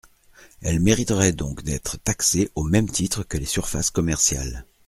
Elles 0.61 0.79
mériteraient 0.79 1.31
donc 1.31 1.61
d’être 1.61 1.97
taxées 1.97 2.49
au 2.55 2.63
même 2.63 2.89
titre 2.89 3.21
que 3.21 3.37
les 3.37 3.45
surfaces 3.45 3.91
commerciales. 3.91 4.65